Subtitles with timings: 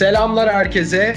[0.00, 1.16] Selamlar herkese.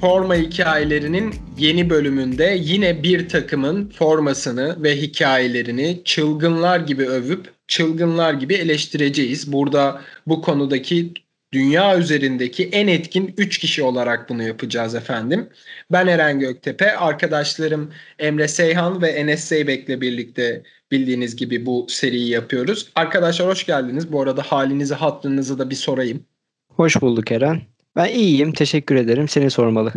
[0.00, 8.54] Forma hikayelerinin yeni bölümünde yine bir takımın formasını ve hikayelerini çılgınlar gibi övüp çılgınlar gibi
[8.54, 9.52] eleştireceğiz.
[9.52, 11.14] Burada bu konudaki
[11.52, 15.48] dünya üzerindeki en etkin 3 kişi olarak bunu yapacağız efendim.
[15.92, 22.88] Ben Eren Göktepe, arkadaşlarım Emre Seyhan ve Enes Zeybek'le birlikte bildiğiniz gibi bu seriyi yapıyoruz.
[22.94, 24.12] Arkadaşlar hoş geldiniz.
[24.12, 26.24] Bu arada halinizi, hattınızı da bir sorayım.
[26.76, 27.60] Hoş bulduk Eren.
[27.96, 29.28] Ben iyiyim, teşekkür ederim.
[29.28, 29.92] Seni sormalı.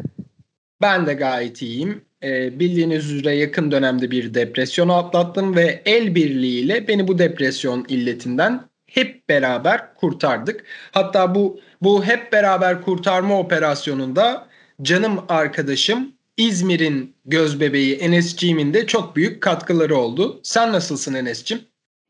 [0.82, 2.02] Ben de gayet iyiyim.
[2.24, 8.62] Ee, bildiğiniz üzere yakın dönemde bir depresyon atlattım ve el birliğiyle beni bu depresyon illetinden
[8.86, 10.64] hep beraber kurtardık.
[10.92, 14.48] Hatta bu bu hep beraber kurtarma operasyonunda
[14.82, 20.40] canım arkadaşım İzmir'in göz bebeği Enes'ciğimin de çok büyük katkıları oldu.
[20.44, 21.60] Sen nasılsın Enes'cim?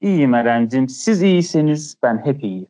[0.02, 0.89] İyiyim Eren'cim.
[0.89, 2.67] Siz iyiseniz ben hep iyiyim.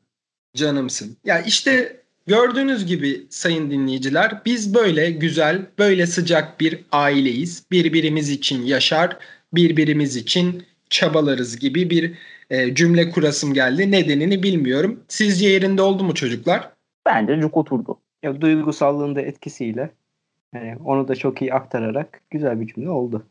[0.55, 1.17] Canımsın.
[1.23, 7.65] Ya işte gördüğünüz gibi sayın dinleyiciler biz böyle güzel, böyle sıcak bir aileyiz.
[7.71, 9.17] Birbirimiz için yaşar,
[9.53, 12.13] birbirimiz için çabalarız gibi bir
[12.49, 13.91] e, cümle kurasım geldi.
[13.91, 15.03] Nedenini bilmiyorum.
[15.07, 16.69] Sizce yerinde oldu mu çocuklar?
[17.05, 17.99] Bence cuk oturdu.
[18.23, 19.89] Ya, duygusallığın da etkisiyle
[20.53, 23.25] yani onu da çok iyi aktararak güzel bir cümle oldu.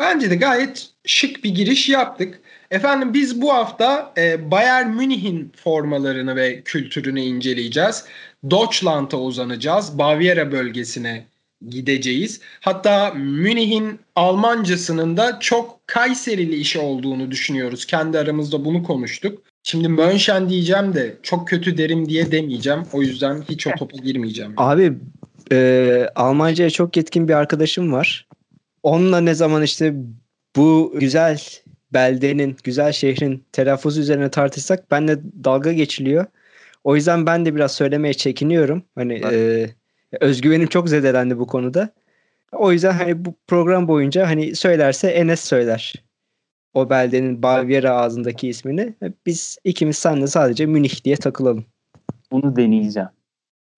[0.00, 2.40] Bence de gayet şık bir giriş yaptık.
[2.70, 8.04] Efendim biz bu hafta e, Bayern Münih'in formalarını ve kültürünü inceleyeceğiz.
[8.50, 9.98] Deutschland'a uzanacağız.
[9.98, 11.24] Bavyera bölgesine
[11.68, 12.40] gideceğiz.
[12.60, 17.86] Hatta Münih'in Almancasının da çok Kayserili işi olduğunu düşünüyoruz.
[17.86, 19.42] Kendi aramızda bunu konuştuk.
[19.62, 22.80] Şimdi Mönchen diyeceğim de çok kötü derim diye demeyeceğim.
[22.92, 24.52] O yüzden hiç o topa girmeyeceğim.
[24.56, 24.92] Abi
[25.52, 28.26] e, Almanca'ya çok yetkin bir arkadaşım var.
[28.86, 29.94] Onunla ne zaman işte
[30.56, 31.40] bu güzel
[31.92, 36.26] beldenin, güzel şehrin telaffuzu üzerine tartışsak benle dalga geçiliyor.
[36.84, 38.82] O yüzden ben de biraz söylemeye çekiniyorum.
[38.94, 39.74] Hani evet.
[40.12, 41.90] e, özgüvenim çok zedelendi bu konuda.
[42.52, 45.94] O yüzden hani bu program boyunca hani söylerse Enes söyler.
[46.74, 48.94] O beldenin Baviera ağzındaki ismini.
[49.26, 51.64] Biz ikimiz senle sadece Münih diye takılalım.
[52.30, 53.08] Bunu deneyeceğim.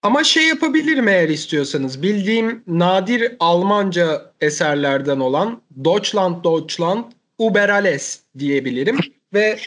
[0.03, 2.03] Ama şey yapabilirim eğer istiyorsanız.
[2.03, 7.05] Bildiğim nadir Almanca eserlerden olan Deutschland Deutschland
[7.39, 8.99] Uber alles diyebilirim.
[9.35, 9.59] Ve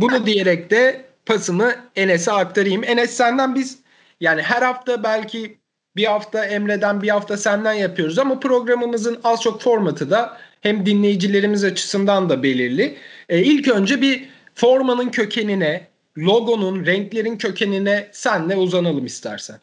[0.00, 2.84] bunu diyerek de pasımı Enes'e aktarayım.
[2.84, 3.78] Enes senden biz
[4.20, 5.58] yani her hafta belki
[5.96, 11.64] bir hafta Emre'den bir hafta senden yapıyoruz ama programımızın az çok formatı da hem dinleyicilerimiz
[11.64, 12.96] açısından da belirli.
[13.28, 19.60] E, ilk önce bir formanın kökenine, logonun, renklerin kökenine senle uzanalım istersen.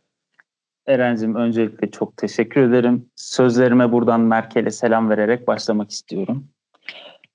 [0.88, 3.10] Eren'cim öncelikle çok teşekkür ederim.
[3.16, 6.48] Sözlerime buradan Merkel'e selam vererek başlamak istiyorum.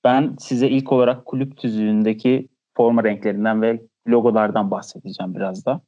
[0.03, 2.47] Ben size ilk olarak kulüp tüzüğündeki
[2.77, 5.81] forma renklerinden ve logolardan bahsedeceğim biraz da.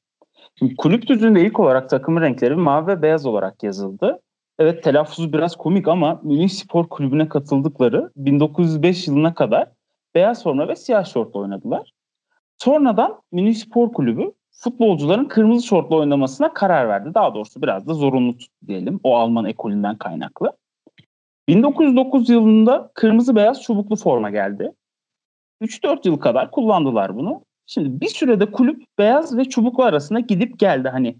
[0.59, 4.19] Şimdi kulüp tüzüğünde ilk olarak takım renkleri mavi ve beyaz olarak yazıldı.
[4.59, 9.71] Evet telaffuzu biraz komik ama Münih Spor Kulübü'ne katıldıkları 1905 yılına kadar
[10.15, 11.93] beyaz forma ve siyah şortla oynadılar.
[12.57, 17.13] Sonradan Münih Spor Kulübü futbolcuların kırmızı şortla oynamasına karar verdi.
[17.13, 18.35] Daha doğrusu biraz da zorunlu
[18.67, 20.51] diyelim o Alman ekolünden kaynaklı.
[21.47, 24.71] 1909 yılında kırmızı beyaz çubuklu forma geldi.
[25.61, 27.41] 3-4 yıl kadar kullandılar bunu.
[27.65, 30.89] Şimdi bir sürede kulüp beyaz ve çubuklu arasında gidip geldi.
[30.89, 31.17] Hani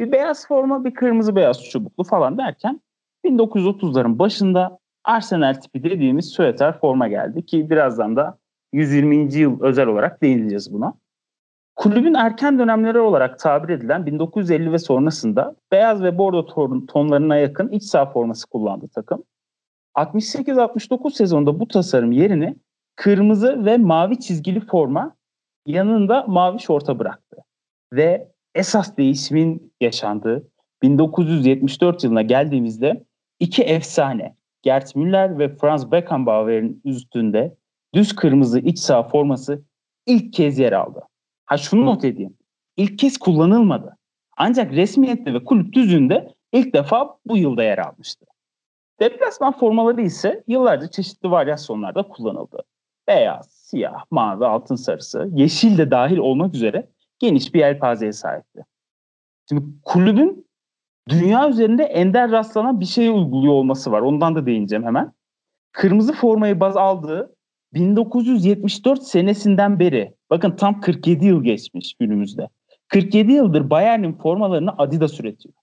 [0.00, 2.80] bir beyaz forma bir kırmızı beyaz çubuklu falan derken
[3.24, 8.38] 1930'ların başında Arsenal tipi dediğimiz süeter forma geldi ki birazdan da
[8.72, 9.34] 120.
[9.34, 10.94] yıl özel olarak değineceğiz buna.
[11.78, 16.46] Kulübün erken dönemleri olarak tabir edilen 1950 ve sonrasında beyaz ve bordo
[16.86, 19.24] tonlarına yakın iç saha forması kullandı takım.
[19.96, 22.56] 68-69 sezonunda bu tasarım yerini
[22.96, 25.16] kırmızı ve mavi çizgili forma
[25.66, 27.36] yanında mavi şorta bıraktı.
[27.92, 30.48] Ve esas değişimin yaşandığı
[30.82, 33.04] 1974 yılına geldiğimizde
[33.40, 37.56] iki efsane Gerd Müller ve Franz Beckenbauer'in üstünde
[37.94, 39.62] düz kırmızı iç saha forması
[40.06, 41.00] ilk kez yer aldı.
[41.48, 42.36] Ha şunu not edeyim.
[42.76, 43.96] İlk kez kullanılmadı.
[44.36, 48.26] Ancak resmiyette ve kulüp düzünde ilk defa bu yılda yer almıştı.
[49.00, 52.62] Deplasman formaları ise yıllarca çeşitli varyasyonlarda kullanıldı.
[53.08, 58.64] Beyaz, siyah, mavi, altın sarısı, yeşil de dahil olmak üzere geniş bir yelpazeye sahipti.
[59.48, 60.46] Şimdi kulübün
[61.08, 64.00] dünya üzerinde ender rastlanan bir şeye uyguluyor olması var.
[64.00, 65.12] Ondan da değineceğim hemen.
[65.72, 67.36] Kırmızı formayı baz aldığı
[67.74, 72.48] 1974 senesinden beri bakın tam 47 yıl geçmiş günümüzde.
[72.88, 75.54] 47 yıldır Bayern'in formalarını Adidas üretiyor.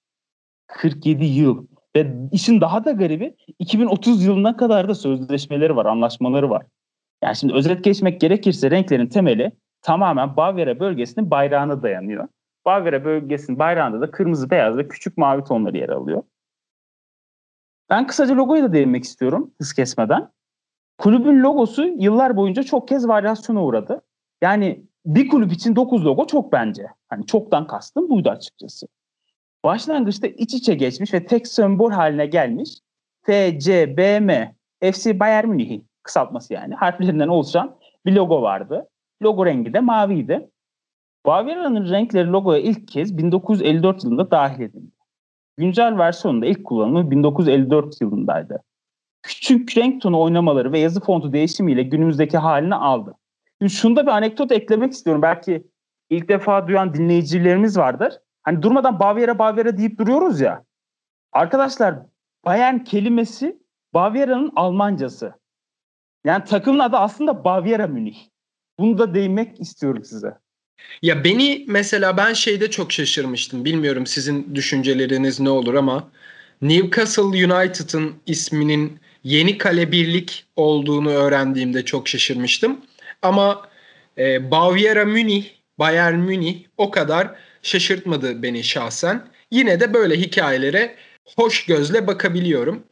[0.68, 1.68] 47 yıl.
[1.96, 6.66] Ve işin daha da garibi 2030 yılına kadar da sözleşmeleri var, anlaşmaları var.
[7.24, 9.51] Yani şimdi özet geçmek gerekirse renklerin temeli
[9.81, 12.28] tamamen Bavyera bölgesinin bayrağına dayanıyor.
[12.66, 16.24] Bavyera bölgesinin bayrağında da kırmızı, beyaz ve küçük mavi tonları yer alıyor.
[17.90, 20.31] Ben kısaca logoya da değinmek istiyorum hız kesmeden.
[20.98, 24.02] Kulübün logosu yıllar boyunca çok kez varyasyona uğradı.
[24.42, 26.88] Yani bir kulüp için 9 logo çok bence.
[27.10, 28.88] Hani çoktan kastım buydu açıkçası.
[29.64, 32.70] Başlangıçta iç içe geçmiş ve tek sembol haline gelmiş
[33.22, 34.32] FCBM
[34.92, 37.76] FC Bayern Münih'in kısaltması yani harflerinden oluşan
[38.06, 38.90] bir logo vardı.
[39.24, 40.50] Logo rengi de maviydi.
[41.26, 44.92] Baviera'nın renkleri logoya ilk kez 1954 yılında dahil edildi.
[45.58, 48.64] Güncel versiyonunda ilk kullanımı 1954 yılındaydı.
[49.25, 53.16] Küçük renk tonu oynamaları ve yazı fontu değişimiyle günümüzdeki halini aldı.
[53.62, 55.22] Şimdi şunda bir anekdot eklemek istiyorum.
[55.22, 55.63] Belki
[56.10, 58.13] ilk defa duyan dinleyicilerimiz vardır.
[58.44, 60.63] Hani durmadan Baviera Baviera deyip duruyoruz ya.
[61.31, 61.95] Arkadaşlar
[62.45, 63.60] Bayern kelimesi
[63.94, 65.33] Baviera'nın Almancası.
[66.25, 68.18] Yani takımın adı aslında Baviera Münih.
[68.80, 70.38] Bunu da değinmek istiyorum size.
[71.01, 73.66] Ya beni mesela ben şeyde çok şaşırmıştım.
[73.66, 76.12] Bilmiyorum sizin düşünceleriniz ne olur ama
[76.62, 82.77] Newcastle United'ın isminin Yeni Kale Birlik olduğunu öğrendiğimde çok şaşırmıştım.
[83.22, 83.68] Ama
[84.18, 85.45] e, Baviera Münih,
[85.80, 87.31] Bayern Münih o kadar
[87.62, 89.27] şaşırtmadı beni şahsen.
[89.51, 90.95] Yine de böyle hikayelere
[91.36, 92.83] hoş gözle bakabiliyorum.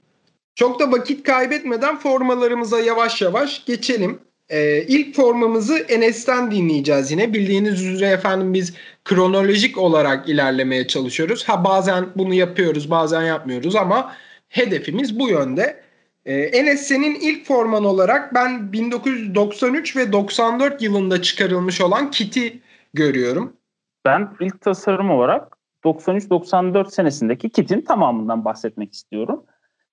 [0.55, 4.19] Çok da vakit kaybetmeden formalarımıza yavaş yavaş geçelim.
[4.49, 7.33] Ee, ilk formamızı Enes'ten dinleyeceğiz yine.
[7.33, 8.73] Bildiğiniz üzere efendim biz
[9.05, 11.43] kronolojik olarak ilerlemeye çalışıyoruz.
[11.43, 14.15] Ha bazen bunu yapıyoruz bazen yapmıyoruz ama
[14.49, 15.82] hedefimiz bu yönde.
[16.25, 22.61] Ee, Enes senin ilk forman olarak ben 1993 ve 94 yılında çıkarılmış olan kiti
[22.93, 23.57] görüyorum.
[24.05, 29.45] Ben ilk tasarım olarak 93-94 senesindeki kitin tamamından bahsetmek istiyorum.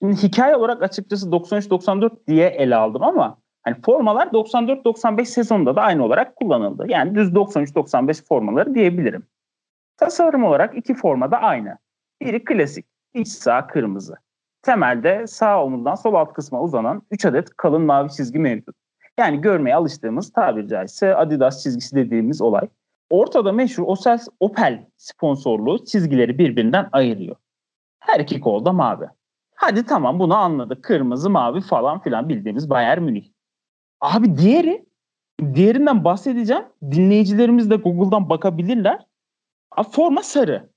[0.02, 6.04] Şimdi hikaye olarak açıkçası 93-94 diye ele aldım ama hani formalar 94-95 sezonunda da aynı
[6.04, 6.84] olarak kullanıldı.
[6.88, 9.26] Yani düz 93-95 formaları diyebilirim.
[9.96, 11.78] Tasarım olarak iki forma da aynı.
[12.22, 14.14] Biri klasik, iç sağ kırmızı.
[14.62, 18.76] Temelde sağ omurdan sol alt kısma uzanan 3 adet kalın mavi çizgi mevcut.
[19.18, 22.68] Yani görmeye alıştığımız tabiri caizse Adidas çizgisi dediğimiz olay.
[23.10, 27.36] Ortada meşhur Opel, Opel sponsorluğu çizgileri birbirinden ayırıyor.
[27.98, 29.06] Her iki kol da mavi.
[29.54, 30.84] Hadi tamam bunu anladık.
[30.84, 33.28] Kırmızı, mavi falan filan bildiğimiz Bayern Münih.
[34.00, 34.86] Abi diğeri,
[35.54, 36.64] diğerinden bahsedeceğim.
[36.82, 39.06] Dinleyicilerimiz de Google'dan bakabilirler.
[39.70, 40.70] Abi forma sarı.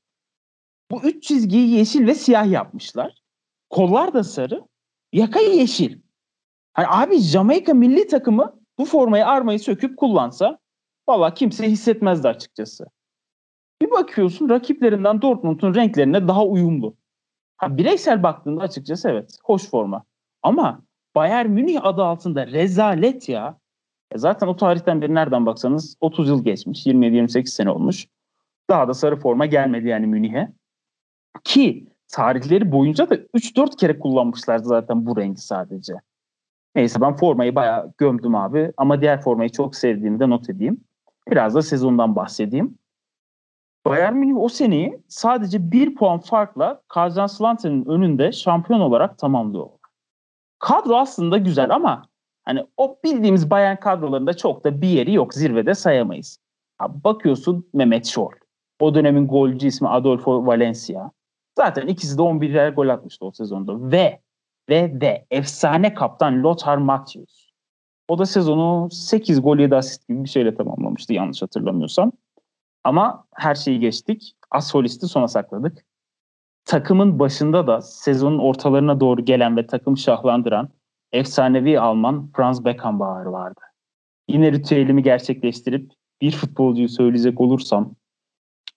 [0.92, 3.23] Bu üç çizgiyi yeşil ve siyah yapmışlar.
[3.74, 4.64] Kollar da sarı.
[5.14, 6.00] Yaka yeşil.
[6.74, 10.60] Hani abi Jamaika milli takımı bu formayı armayı söküp kullansa
[11.10, 12.86] valla kimse hissetmezdi açıkçası.
[13.82, 16.96] Bir bakıyorsun rakiplerinden Dortmund'un renklerine daha uyumlu.
[17.58, 20.04] Ha, bireysel baktığında açıkçası evet hoş forma.
[20.44, 20.82] Ama
[21.16, 23.58] Bayern Münih adı altında rezalet ya.
[24.12, 26.86] E zaten o tarihten beri nereden baksanız 30 yıl geçmiş.
[26.86, 28.08] 27-28 sene olmuş.
[28.70, 30.54] Daha da sarı forma gelmedi yani Münih'e.
[31.44, 35.94] Ki tarihleri boyunca da 3-4 kere kullanmışlar zaten bu rengi sadece.
[36.76, 38.72] Neyse ben formayı bayağı gömdüm abi.
[38.78, 40.82] Ama diğer formayı çok sevdiğimi de not edeyim.
[41.32, 42.78] Biraz da sezondan bahsedeyim.
[43.86, 49.68] Bayern Münih o seneyi sadece bir puan farkla Kaiserslaughter'ın önünde şampiyon olarak tamamlıyor.
[50.60, 52.04] Kadro aslında güzel ama
[52.44, 55.34] hani o bildiğimiz Bayern kadrolarında çok da bir yeri yok.
[55.34, 56.38] Zirvede sayamayız.
[56.80, 58.32] Abi bakıyorsun Mehmet Şol.
[58.80, 61.12] O dönemin golcü ismi Adolfo Valencia.
[61.58, 63.92] Zaten ikisi de 11'er gol atmıştı o sezonda.
[63.92, 64.20] Ve
[64.70, 67.50] ve ve efsane kaptan Lothar Matthäus.
[68.08, 72.12] O da sezonu 8 gol 7 asist gibi bir şeyle tamamlamıştı yanlış hatırlamıyorsam.
[72.84, 74.36] Ama her şeyi geçtik.
[74.52, 75.86] Asfolisti sona sakladık.
[76.66, 80.70] Takımın başında da sezonun ortalarına doğru gelen ve takım şahlandıran
[81.12, 83.62] efsanevi Alman Franz Beckenbauer vardı.
[84.28, 85.92] Yine ritüelimi gerçekleştirip
[86.22, 87.96] bir futbolcuyu söyleyecek olursam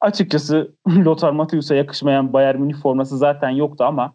[0.07, 4.15] açıkçası Lothar Matthäus'a yakışmayan Bayern Münih forması zaten yoktu ama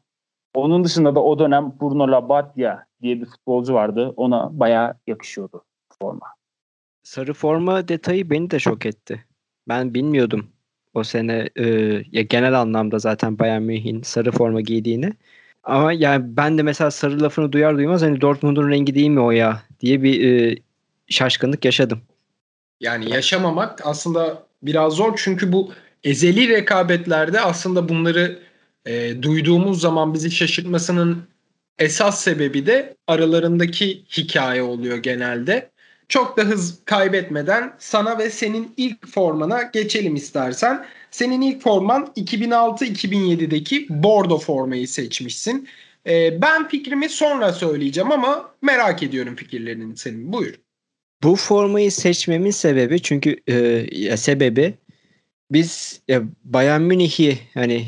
[0.53, 4.13] onun dışında da o dönem Bruno Labbadia diye bir futbolcu vardı.
[4.17, 5.63] Ona bayağı yakışıyordu
[6.00, 6.25] forma.
[7.03, 9.25] Sarı forma detayı beni de şok etti.
[9.67, 10.48] Ben bilmiyordum
[10.93, 11.65] o sene e,
[12.12, 15.13] ya genel anlamda zaten Bayern Münih'in sarı forma giydiğini.
[15.63, 19.31] Ama yani ben de mesela sarı lafını duyar duymaz hani Dortmund'un rengi değil mi o
[19.31, 20.55] ya diye bir e,
[21.10, 22.01] şaşkınlık yaşadım.
[22.79, 28.39] Yani yaşamamak aslında biraz zor çünkü bu ezeli rekabetlerde aslında bunları
[28.85, 31.23] e, duyduğumuz zaman bizi şaşırtmasının
[31.79, 35.71] esas sebebi de aralarındaki hikaye oluyor genelde.
[36.09, 40.85] Çok da hız kaybetmeden sana ve senin ilk formana geçelim istersen.
[41.11, 45.67] Senin ilk forman 2006-2007'deki Bordo formayı seçmişsin.
[46.07, 50.33] Ee, ben fikrimi sonra söyleyeceğim ama merak ediyorum fikirlerini senin.
[50.33, 50.55] Buyur.
[51.23, 54.73] Bu formayı seçmemin sebebi çünkü e, sebebi
[55.51, 57.87] biz ya Bayern Münih'i hani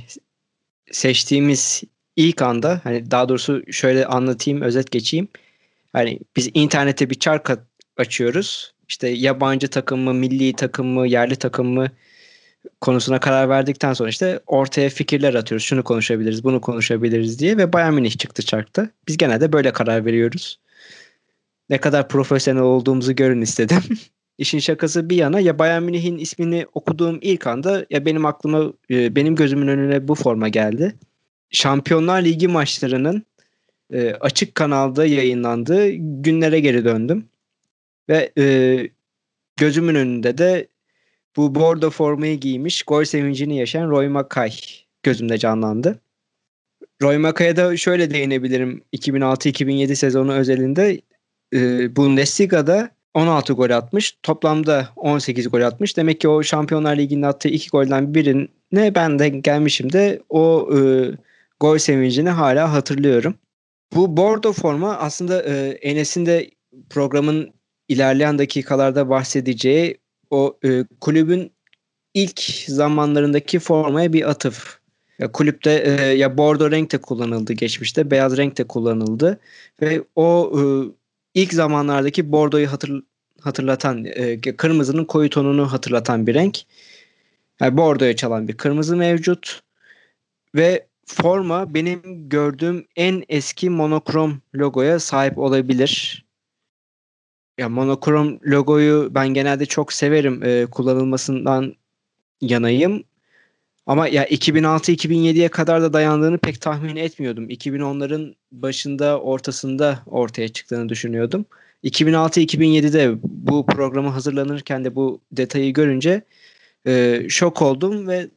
[0.92, 1.84] seçtiğimiz
[2.16, 5.28] ilk anda hani daha doğrusu şöyle anlatayım, özet geçeyim.
[5.94, 7.52] Hani biz internete bir çark
[7.98, 8.74] açıyoruz.
[8.88, 11.92] İşte yabancı takım mı, milli takım mı, yerli takım mı
[12.82, 15.66] konusuna karar verdikten sonra işte ortaya fikirler atıyoruz.
[15.66, 18.90] Şunu konuşabiliriz, bunu konuşabiliriz diye ve Bayern Münih çıktı çarkta.
[19.08, 20.60] Biz genelde böyle karar veriyoruz.
[21.70, 23.82] Ne kadar profesyonel olduğumuzu görün istedim.
[24.38, 29.16] İşin şakası bir yana ya Bayern Münih'in ismini okuduğum ilk anda ya benim aklıma e,
[29.16, 30.96] benim gözümün önüne bu forma geldi.
[31.50, 33.24] Şampiyonlar Ligi maçlarının
[33.94, 37.26] e, açık kanalda yayınlandığı günlere geri döndüm.
[38.10, 38.78] Ve e,
[39.58, 40.68] gözümün önünde de
[41.36, 44.52] bu bordo formayı giymiş, gol sevincini yaşayan Roy Makay
[45.04, 46.00] gözümde canlandı.
[47.02, 48.82] Roy Makay'a da şöyle değinebilirim.
[48.94, 51.02] 2006-2007 sezonu özelinde
[51.54, 54.18] e, Bundesliga'da 16 gol atmış.
[54.24, 55.98] Toplamda 18 gol atmış.
[55.98, 60.80] Demek ki o Şampiyonlar Ligi'nde attığı iki golden birine ben de gelmişim de o e,
[61.60, 63.36] gol sevincini hala hatırlıyorum.
[63.96, 66.52] Bu bordo forma aslında e, Enes'in de
[66.90, 67.54] programın
[67.88, 69.98] ilerleyen dakikalarda bahsedeceği
[70.30, 71.52] o e, kulübün
[72.14, 74.80] ilk zamanlarındaki formaya bir atıf.
[75.20, 79.40] Ya kulüpte e, ya bordo renk de kullanıldı geçmişte, beyaz renk de kullanıldı
[79.82, 80.62] ve o e,
[81.34, 83.04] ilk zamanlardaki bordoyu hatır,
[83.42, 86.60] hatırlatan, e, kırmızının koyu tonunu hatırlatan bir renk.
[87.62, 89.62] Yani bordoya çalan bir kırmızı mevcut
[90.56, 96.26] ve forma benim gördüğüm en eski monokrom logoya sahip olabilir.
[97.58, 101.76] Ya monokrom logoyu ben genelde çok severim e, kullanılmasından
[102.42, 103.04] yanayım.
[103.86, 107.50] Ama ya 2006-2007'ye kadar da dayandığını pek tahmin etmiyordum.
[107.50, 111.46] 2010'ların başında ortasında ortaya çıktığını düşünüyordum.
[111.84, 116.22] 2006-2007'de bu programı hazırlanırken de bu detayı görünce
[116.88, 118.30] e, şok oldum ve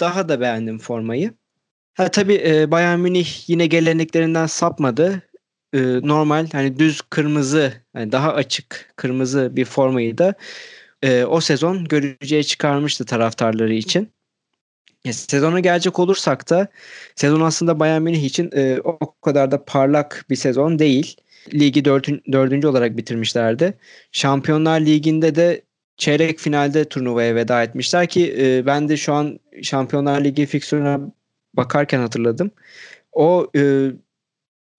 [0.00, 1.34] daha da beğendim formayı.
[1.94, 5.22] Ha tabii e, Bayern Münih yine geleneklerinden sapmadı.
[5.74, 10.34] E, normal hani düz kırmızı, yani daha açık kırmızı bir formayı da
[11.02, 14.08] e, o sezon görücüye çıkarmıştı taraftarları için.
[15.04, 16.68] E, sezona gelecek olursak da
[17.16, 21.16] sezon aslında Bayern Münih için e, o kadar da parlak bir sezon değil.
[21.54, 23.78] Ligi dördün, dördüncü olarak bitirmişlerdi.
[24.12, 25.62] Şampiyonlar Ligi'nde de
[25.96, 31.00] çeyrek finalde turnuvaya veda etmişler ki e, ben de şu an Şampiyonlar Ligi fiksiyonuna
[31.54, 32.50] bakarken hatırladım.
[33.12, 33.90] O e,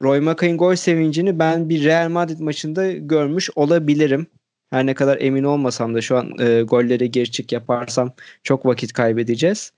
[0.01, 4.27] Roy Makay'ın gol sevincini ben bir Real Madrid maçında görmüş olabilirim.
[4.69, 8.13] Her ne kadar emin olmasam da şu an e, golleri gerçek yaparsam
[8.43, 9.73] çok vakit kaybedeceğiz.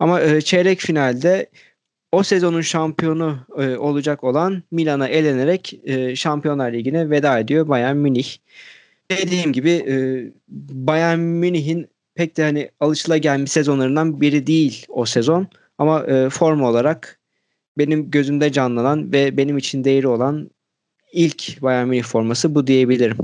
[0.00, 1.50] Ama e, çeyrek finalde
[2.12, 8.36] o sezonun şampiyonu e, olacak olan Milan'a elenerek e, Şampiyonlar Ligi'ne veda ediyor Bayern Münih.
[9.10, 9.94] Dediğim gibi e,
[10.70, 15.46] Bayern Münih'in pek de hani alışılagelmiş sezonlarından biri değil o sezon.
[15.78, 17.18] Ama e, forma olarak
[17.78, 20.50] benim gözümde canlanan ve benim için değeri olan
[21.12, 23.18] ilk Bayern Münih forması bu diyebilirim.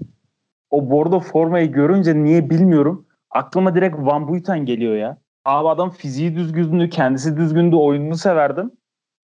[0.71, 3.07] O bordo formayı görünce niye bilmiyorum.
[3.30, 5.18] Aklıma direkt Van Buiten geliyor ya.
[5.45, 8.71] Abi adam fiziği düzgündü, kendisi düzgündü, oyununu severdim.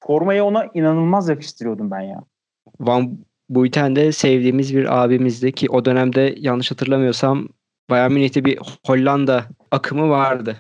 [0.07, 2.25] Formayı ona inanılmaz yakıştırıyordum ben ya.
[2.81, 3.19] Van
[3.49, 7.49] Buiten de sevdiğimiz bir abimizdi ki o dönemde yanlış hatırlamıyorsam
[7.91, 10.57] Bayern Münih'te bir Hollanda akımı vardı.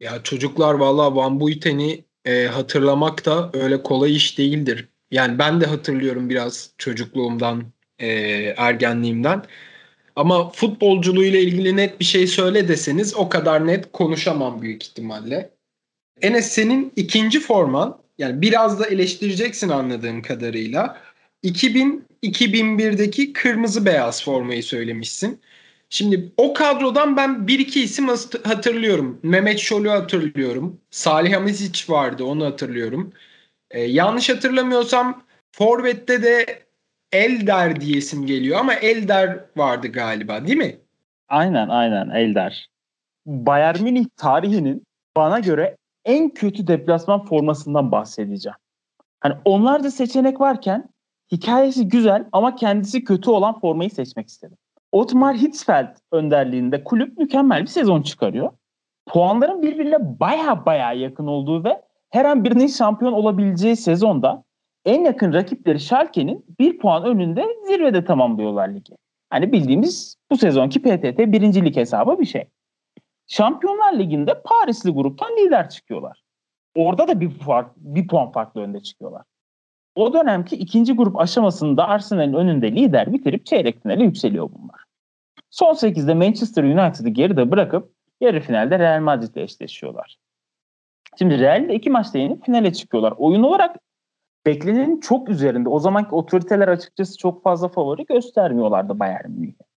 [0.00, 4.88] Ya çocuklar valla Van Buiten'i e, hatırlamak da öyle kolay iş değildir.
[5.10, 7.64] Yani ben de hatırlıyorum biraz çocukluğumdan,
[7.98, 8.08] e,
[8.56, 9.44] ergenliğimden.
[10.18, 15.50] Ama futbolculuğuyla ilgili net bir şey söyle deseniz o kadar net konuşamam büyük ihtimalle.
[16.22, 21.00] Enes senin ikinci forman yani biraz da eleştireceksin anladığım kadarıyla.
[21.44, 25.40] 2000-2001'deki kırmızı beyaz formayı söylemişsin.
[25.90, 28.08] Şimdi o kadrodan ben bir iki isim
[28.44, 29.20] hatırlıyorum.
[29.22, 30.80] Mehmet Şol'u hatırlıyorum.
[30.90, 33.12] Salih Hamizic vardı onu hatırlıyorum.
[33.70, 35.22] Ee, yanlış hatırlamıyorsam
[35.52, 36.67] Forvet'te de
[37.12, 40.76] Elder diyesim geliyor ama Elder vardı galiba değil mi?
[41.28, 42.68] Aynen aynen Elder.
[43.26, 44.86] Bayern Münih tarihinin
[45.16, 48.56] bana göre en kötü deplasman formasından bahsedeceğim.
[49.20, 50.88] Hani onlarca seçenek varken
[51.32, 54.56] hikayesi güzel ama kendisi kötü olan formayı seçmek istedim.
[54.92, 58.52] Otmar Hitzfeld önderliğinde kulüp mükemmel bir sezon çıkarıyor.
[59.06, 64.44] Puanların birbirine baya baya yakın olduğu ve her an birinin şampiyon olabileceği sezonda
[64.84, 68.96] en yakın rakipleri Schalke'nin bir puan önünde zirvede tamamlıyorlar ligi.
[69.30, 72.44] Hani bildiğimiz bu sezonki PTT birincilik hesabı bir şey.
[73.26, 76.22] Şampiyonlar Ligi'nde Parisli gruptan lider çıkıyorlar.
[76.74, 79.22] Orada da bir, fark, bir puan farklı önde çıkıyorlar.
[79.94, 84.84] O dönemki ikinci grup aşamasında Arsenal'in önünde lider bitirip çeyrek finale yükseliyor bunlar.
[85.50, 90.16] Son 8'de Manchester United'ı geride bırakıp Yarı finalde Real Madrid ile eşleşiyorlar.
[91.18, 93.14] Şimdi Real ile iki maçta yenip finale çıkıyorlar.
[93.16, 93.76] Oyun olarak
[94.46, 95.68] beklenenin çok üzerinde.
[95.68, 99.68] O zamanki otoriteler açıkçası çok fazla favori göstermiyorlardı Bayern Münih'e.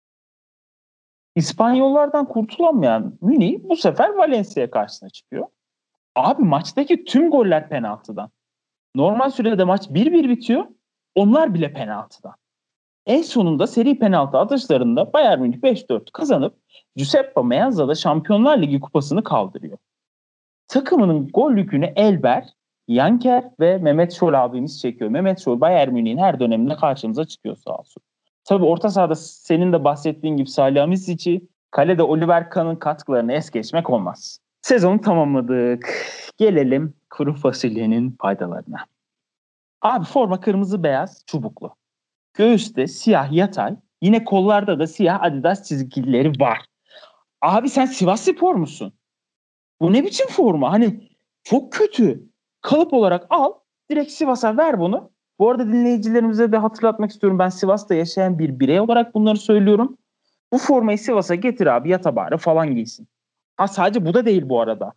[1.35, 5.47] İspanyollardan kurtulamayan Münih bu sefer Valencia karşısına çıkıyor.
[6.15, 8.29] Abi maçtaki tüm goller penaltıdan.
[8.95, 10.65] Normal sürede maç 1-1 bitiyor.
[11.15, 12.35] Onlar bile penaltıdan.
[13.05, 16.55] En sonunda seri penaltı atışlarında Bayern Münih 5-4 kazanıp
[16.95, 19.77] Giuseppe Meazza'da Şampiyonlar Ligi kupasını kaldırıyor.
[20.67, 22.49] Takımının gol yükünü Elber,
[22.87, 25.09] Yanker ve Mehmet Şol abimiz çekiyor.
[25.09, 28.03] Mehmet Şol Bayern Münih'in her döneminde karşımıza çıkıyor sağ olsun.
[28.43, 33.89] Tabii orta sahada senin de bahsettiğin gibi Salih Amisic'i, kalede Oliver Kahn'ın katkılarını es geçmek
[33.89, 34.39] olmaz.
[34.61, 36.05] Sezonu tamamladık.
[36.37, 38.85] Gelelim kuru fasulyenin faydalarına.
[39.81, 41.75] Abi forma kırmızı beyaz çubuklu.
[42.33, 43.75] Göğüste siyah yatay.
[44.01, 46.59] Yine kollarda da siyah Adidas çizgileri var.
[47.41, 48.93] Abi sen Sivas Spor musun?
[49.81, 50.71] Bu ne biçim forma?
[50.71, 51.09] Hani
[51.43, 52.30] çok kötü.
[52.61, 53.53] Kalıp olarak al.
[53.89, 55.11] Direkt Sivas'a ver bunu.
[55.39, 57.39] Bu arada dinleyicilerimize de hatırlatmak istiyorum.
[57.39, 59.97] Ben Sivas'ta yaşayan bir birey olarak bunları söylüyorum.
[60.53, 63.07] Bu formayı Sivas'a getir abi yata bari falan giysin.
[63.57, 64.93] Ha sadece bu da değil bu arada.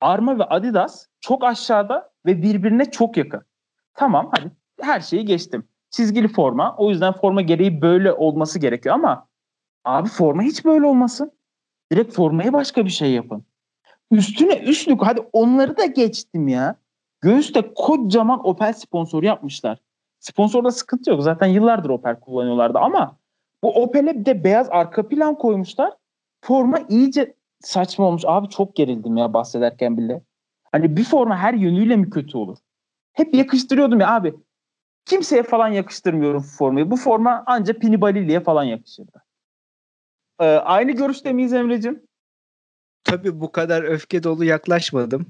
[0.00, 3.42] Arma ve Adidas çok aşağıda ve birbirine çok yakın.
[3.94, 5.68] Tamam hadi her şeyi geçtim.
[5.90, 6.74] Çizgili forma.
[6.76, 9.28] O yüzden forma gereği böyle olması gerekiyor ama
[9.84, 11.32] abi forma hiç böyle olmasın.
[11.92, 13.44] Direkt formaya başka bir şey yapın.
[14.10, 16.76] Üstüne üstlük hadi onları da geçtim ya.
[17.22, 19.78] Göğüste kocaman Opel sponsoru yapmışlar.
[20.20, 21.22] Sponsorda sıkıntı yok.
[21.22, 23.18] Zaten yıllardır Opel kullanıyorlardı ama
[23.62, 25.92] bu Opel'e de beyaz arka plan koymuşlar.
[26.40, 28.22] Forma iyice saçma olmuş.
[28.26, 30.22] Abi çok gerildim ya bahsederken bile.
[30.72, 32.58] Hani bir forma her yönüyle mi kötü olur?
[33.12, 34.34] Hep yakıştırıyordum ya abi.
[35.04, 36.90] Kimseye falan yakıştırmıyorum formayı.
[36.90, 39.22] Bu forma ancak Pinibalili'ye falan yakışırdı.
[40.40, 42.02] Ee, aynı görüşte miyiz Emre'cim?
[43.04, 45.26] Tabii bu kadar öfke dolu yaklaşmadım.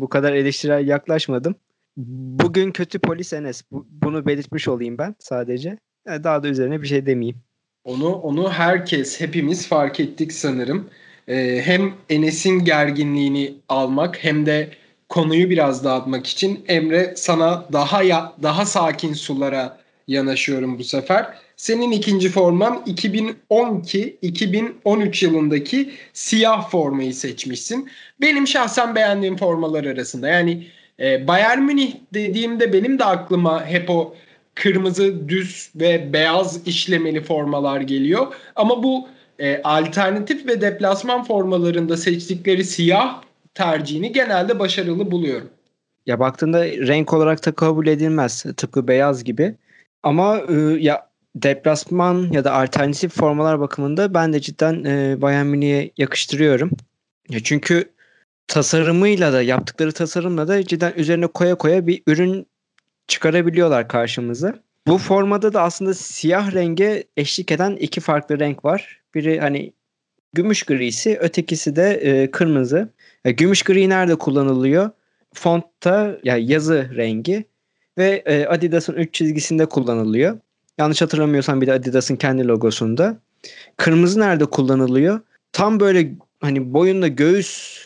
[0.00, 1.54] Bu kadar eleştirel yaklaşmadım.
[1.96, 3.62] Bugün kötü polis Enes.
[3.72, 5.78] Bu, bunu belirtmiş olayım ben sadece.
[6.06, 7.36] Yani daha da üzerine bir şey demeyeyim.
[7.84, 10.90] Onu onu herkes, hepimiz fark ettik sanırım.
[11.28, 14.70] Ee, hem Enes'in gerginliğini almak hem de
[15.08, 21.34] konuyu biraz dağıtmak için Emre sana daha ya, daha sakin sulara yanaşıyorum bu sefer.
[21.58, 27.90] Senin ikinci forman 2012-2013 yılındaki siyah formayı seçmişsin.
[28.20, 30.28] Benim şahsen beğendiğim formalar arasında.
[30.28, 30.66] Yani
[31.00, 34.14] e, Bayern Münih dediğimde benim de aklıma hep o
[34.54, 38.26] kırmızı düz ve beyaz işlemeli formalar geliyor.
[38.56, 43.22] Ama bu e, alternatif ve deplasman formalarında seçtikleri siyah
[43.54, 45.48] tercihini genelde başarılı buluyorum.
[46.06, 48.44] Ya baktığında renk olarak da kabul edilmez.
[48.56, 49.54] Tıpkı beyaz gibi.
[50.02, 55.90] Ama e, ya deplasman ya da alternatif formalar bakımında ben de cidden e, Bayern Münih'e
[55.96, 56.70] yakıştırıyorum.
[57.28, 57.92] Ya çünkü
[58.48, 62.46] tasarımıyla da yaptıkları tasarımla da cidden üzerine koya koya bir ürün
[63.08, 64.54] çıkarabiliyorlar karşımıza.
[64.86, 69.00] Bu formada da aslında siyah renge eşlik eden iki farklı renk var.
[69.14, 69.72] Biri hani
[70.32, 72.88] gümüş grisi, ötekisi de e, kırmızı.
[73.24, 74.90] Ya, gümüş gri nerede kullanılıyor?
[75.34, 77.44] Fontta ya yazı rengi
[77.98, 80.38] ve e, Adidas'ın üç çizgisinde kullanılıyor.
[80.78, 83.18] Yanlış hatırlamıyorsam bir de Adidas'ın kendi logosunda.
[83.76, 85.20] Kırmızı nerede kullanılıyor?
[85.52, 87.78] Tam böyle hani boyunla göğüs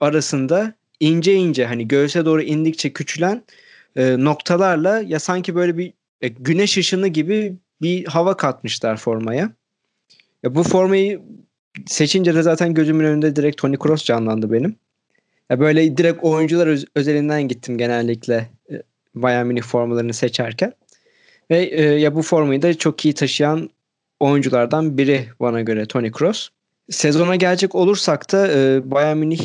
[0.00, 3.42] arasında ince ince hani göğüse doğru indikçe küçülen
[3.96, 9.52] e, noktalarla ya sanki böyle bir e, güneş ışını gibi bir hava katmışlar formaya.
[10.42, 11.22] Ya bu formayı
[11.86, 14.76] seçince de zaten gözümün önünde direkt Tony Kroos canlandı benim.
[15.50, 18.82] Ya böyle direkt oyuncular öz- özelinden gittim genellikle e,
[19.14, 20.72] Bayern formalarını seçerken.
[21.50, 23.70] Ve e, ya bu formayı da çok iyi taşıyan
[24.20, 26.48] oyunculardan biri bana göre Tony Kroos.
[26.90, 29.40] Sezona gelecek olursak da e, Bayern Münih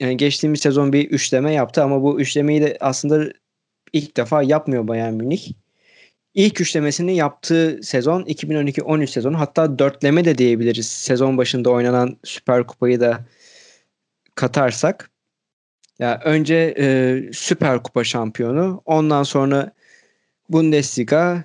[0.00, 3.32] yani geçtiğimiz sezon bir üçleme yaptı ama bu üçlemeyi de aslında
[3.92, 5.52] ilk defa yapmıyor Bayern Münih.
[6.34, 10.86] İlk üçlemesini yaptığı sezon 2012-13 sezonu hatta dörtleme de diyebiliriz.
[10.86, 13.24] Sezon başında oynanan Süper Kupayı da
[14.34, 15.10] katarsak.
[15.98, 19.72] Ya yani önce e, Süper Kupa şampiyonu, ondan sonra
[20.48, 21.44] Bundesliga,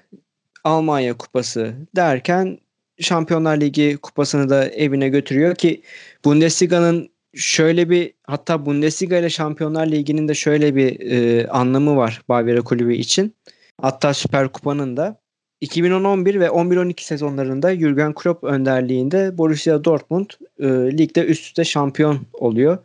[0.64, 2.60] Almanya Kupası derken
[3.00, 5.82] Şampiyonlar Ligi kupasını da evine götürüyor ki
[6.26, 12.62] Bundesliga'nın şöyle bir hatta Bundesliga ile Şampiyonlar Ligi'nin de şöyle bir e, anlamı var Bavyera
[12.62, 13.36] Kulübü için.
[13.82, 15.22] Hatta Süper Kupa'nın da
[15.62, 22.78] 2011 ve 11-12 sezonlarında Jurgen Klopp önderliğinde Borussia Dortmund e, ligde üst üste şampiyon oluyor.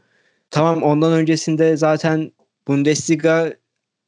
[0.50, 2.33] Tamam ondan öncesinde zaten
[2.68, 3.52] Bundesliga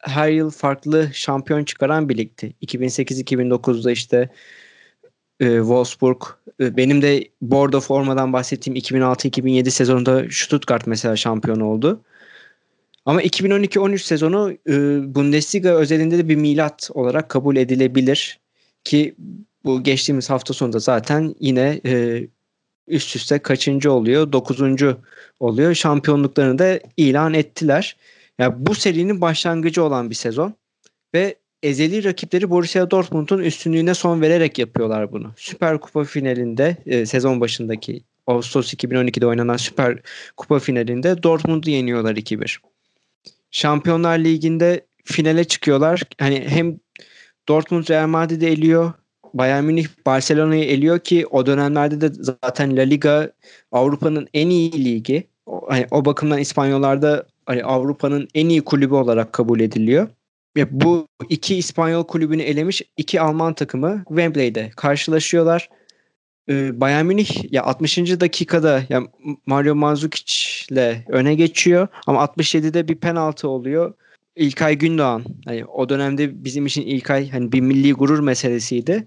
[0.00, 2.54] her yıl farklı şampiyon çıkaran bir ligdi.
[2.62, 4.28] 2008-2009'da işte
[5.40, 6.22] e, Wolfsburg.
[6.60, 12.00] E, benim de Bordo formadan bahsettiğim 2006-2007 sezonunda Stuttgart mesela şampiyon oldu.
[13.04, 14.74] Ama 2012-13 sezonu e,
[15.14, 18.40] Bundesliga özelinde de bir milat olarak kabul edilebilir.
[18.84, 19.14] Ki
[19.64, 22.26] bu geçtiğimiz hafta sonunda zaten yine e,
[22.88, 24.32] üst üste kaçıncı oluyor?
[24.32, 24.96] Dokuzuncu
[25.40, 25.74] oluyor.
[25.74, 27.96] Şampiyonluklarını da ilan ettiler.
[28.38, 30.54] Ya yani bu serinin başlangıcı olan bir sezon
[31.14, 35.32] ve ezeli rakipleri Borussia Dortmund'un üstünlüğüne son vererek yapıyorlar bunu.
[35.36, 39.98] Süper Kupa finalinde e, sezon başındaki Ağustos 2012'de oynanan Süper
[40.36, 42.58] Kupa finalinde Dortmund'u yeniyorlar 2-1.
[43.50, 46.02] Şampiyonlar Ligi'nde finale çıkıyorlar.
[46.18, 46.78] Hani hem
[47.48, 48.92] Dortmund Real Madrid'i eliyor.
[49.34, 52.10] Bayern Münih Barcelona'yı eliyor ki o dönemlerde de
[52.42, 53.32] zaten La Liga
[53.72, 55.28] Avrupa'nın en iyi ligi.
[55.48, 60.08] O, hani o bakımdan İspanyollarda hani Avrupa'nın en iyi kulübü olarak kabul ediliyor.
[60.56, 65.68] Ve bu iki İspanyol kulübünü elemiş iki Alman takımı Wembley'de karşılaşıyorlar.
[66.48, 67.98] Ee, Bayern Münih ya 60.
[67.98, 69.02] dakikada ya
[69.46, 70.34] Mario Mandzukic
[70.70, 73.94] ile öne geçiyor ama 67'de bir penaltı oluyor.
[74.36, 79.06] İlkay Gündoğan hani o dönemde bizim için İlkay hani bir milli gurur meselesiydi.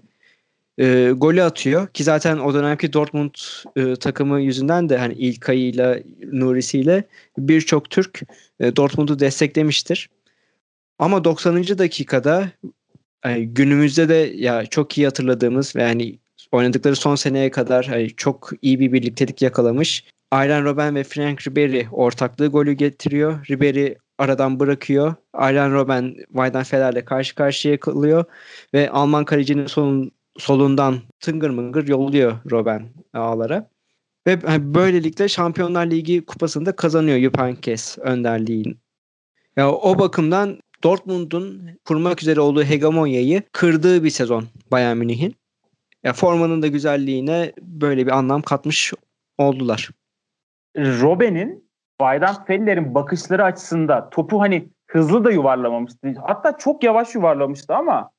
[0.78, 3.34] E, golü atıyor ki zaten o dönemki Dortmund
[3.76, 7.04] e, takımı yüzünden de hani İlkay ile Nurisi ile
[7.38, 8.22] birçok Türk
[8.60, 10.10] e, Dortmund'u desteklemiştir.
[10.98, 11.78] Ama 90.
[11.78, 12.48] dakikada
[13.24, 16.18] yani günümüzde de ya çok iyi hatırladığımız ve yani
[16.52, 20.04] oynadıkları son seneye kadar hani çok iyi bir birliktelik yakalamış.
[20.30, 23.46] Aylan Robben ve Frank Ribery ortaklığı golü getiriyor.
[23.50, 25.14] Ribery aradan bırakıyor.
[25.32, 28.24] Aylan Robben Weidenfeller'le karşı karşıya kalıyor
[28.74, 33.70] ve Alman kalecinin solun, solundan tıngır mıngır yolluyor Robben ağlara.
[34.26, 34.42] Ve
[34.74, 38.78] böylelikle Şampiyonlar Ligi kupasını da kazanıyor Jupp Heynckes önderliğin.
[39.56, 45.34] Ya o bakımdan Dortmund'un kurmak üzere olduğu hegemonyayı kırdığı bir sezon Bayern Münih'in.
[46.02, 48.92] Ya formanın da güzelliğine böyle bir anlam katmış
[49.38, 49.90] oldular.
[50.76, 51.68] Robben'in
[52.00, 56.14] Weidenfeller'in bakışları açısında topu hani hızlı da yuvarlamamıştı.
[56.26, 58.10] Hatta çok yavaş yuvarlamıştı ama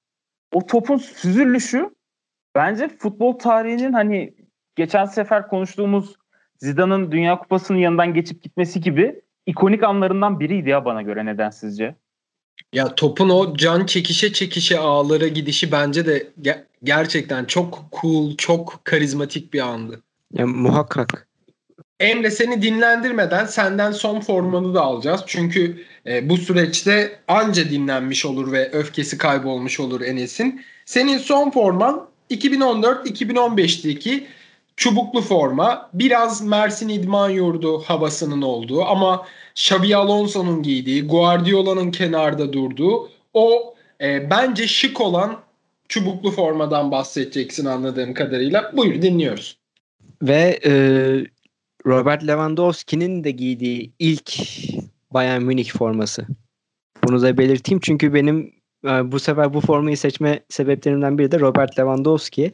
[0.54, 1.89] o topun süzülüşü
[2.55, 4.33] bence futbol tarihinin hani
[4.75, 6.15] geçen sefer konuştuğumuz
[6.57, 11.95] Zidane'ın Dünya Kupası'nın yanından geçip gitmesi gibi ikonik anlarından biriydi ya bana göre neden sizce?
[12.73, 18.81] Ya topun o can çekişe çekişe ağlara gidişi bence de ge- gerçekten çok cool, çok
[18.83, 20.01] karizmatik bir andı.
[20.33, 21.27] Ya muhakkak.
[21.99, 25.23] Emre seni dinlendirmeden senden son formanı da alacağız.
[25.27, 30.61] Çünkü e, bu süreçte anca dinlenmiş olur ve öfkesi kaybolmuş olur Enes'in.
[30.85, 34.27] Senin son forman 2014-2015'teki
[34.77, 35.89] çubuklu forma.
[35.93, 44.29] Biraz Mersin İdman Yurdu havasının olduğu ama Xabi Alonso'nun giydiği, Guardiola'nın kenarda durduğu o e,
[44.29, 45.39] bence şık olan
[45.87, 48.71] çubuklu formadan bahsedeceksin anladığım kadarıyla.
[48.77, 49.57] Buyur dinliyoruz.
[50.21, 50.71] Ve e,
[51.85, 54.33] Robert Lewandowski'nin de giydiği ilk
[55.11, 56.27] Bayern Münih forması.
[57.03, 58.53] Bunu da belirteyim çünkü benim
[58.85, 62.51] e, bu sefer bu formayı seçme sebeplerimden biri de Robert Lewandowski.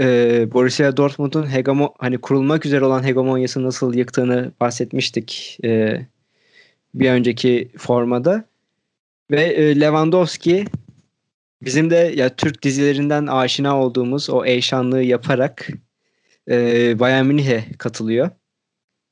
[0.00, 6.00] E, Borussia Dortmund'un hegemon hani kurulmak üzere olan hegemonyası nasıl yıktığını bahsetmiştik e,
[6.94, 8.44] bir önceki formada.
[9.30, 10.64] Ve e, Lewandowski
[11.62, 15.68] bizim de ya Türk dizilerinden aşina olduğumuz o eşanlığı yaparak
[16.50, 18.30] e, Bayern Münih'e katılıyor.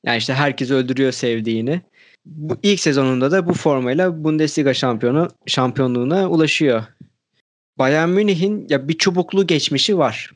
[0.05, 1.81] Yani işte herkes öldürüyor sevdiğini.
[2.25, 6.83] Bu ilk sezonunda da bu formayla Bundesliga şampiyonu şampiyonluğuna ulaşıyor.
[7.79, 10.31] Bayern Münih'in ya bir çubuklu geçmişi var.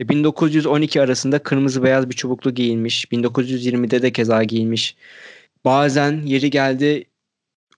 [0.00, 3.04] 1912 e, arasında kırmızı beyaz bir çubuklu giyinmiş.
[3.04, 4.96] 1920'de de keza giyinmiş.
[5.64, 7.04] Bazen yeri geldi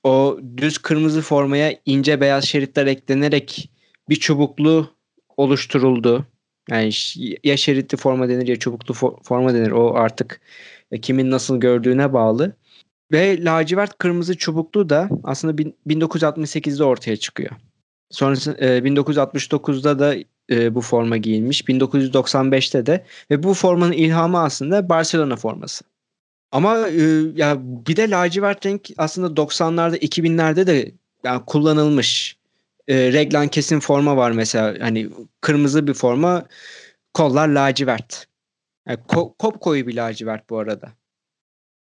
[0.05, 3.70] o düz kırmızı formaya ince beyaz şeritler eklenerek
[4.09, 4.90] bir çubuklu
[5.37, 6.27] oluşturuldu.
[6.70, 6.90] Yani
[7.44, 9.70] ya şeritli forma denir ya çubuklu forma denir.
[9.70, 10.40] O artık
[11.03, 12.57] kimin nasıl gördüğüne bağlı.
[13.14, 17.50] Ve lacivert kırmızı çubuklu da aslında 1968'de ortaya çıkıyor.
[18.11, 20.14] Sonrasında 1969'da da
[20.50, 21.62] e, bu forma giyilmiş.
[21.62, 25.85] 1995'te de ve bu formanın ilhamı aslında Barcelona forması.
[26.53, 27.03] Ama e,
[27.35, 30.92] ya bir de lacivert renk aslında 90'larda 2000'lerde de
[31.24, 32.37] yani kullanılmış
[32.88, 34.74] e, reglan kesin forma var mesela.
[34.81, 35.09] Hani
[35.40, 36.46] kırmızı bir forma
[37.14, 38.27] kollar lacivert.
[38.88, 40.92] Yani ko- kop koyu bir lacivert bu arada.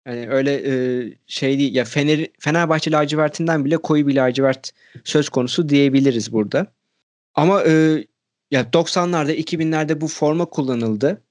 [0.06, 1.74] Yani öyle e, şey değil.
[1.74, 4.70] Ya Fener, Fenerbahçe lacivertinden bile koyu bir lacivert
[5.04, 6.66] söz konusu diyebiliriz burada.
[7.34, 8.04] Ama e,
[8.50, 11.22] ya 90'larda 2000'lerde bu forma kullanıldı.